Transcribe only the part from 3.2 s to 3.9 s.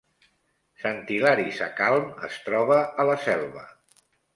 Selva